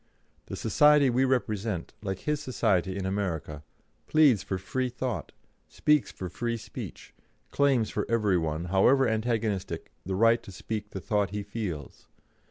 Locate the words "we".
1.11-1.25